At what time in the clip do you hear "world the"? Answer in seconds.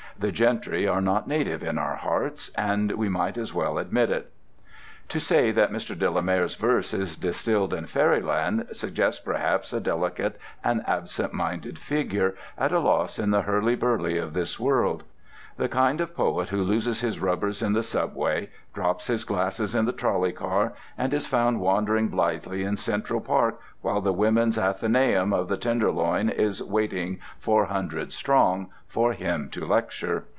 14.59-15.67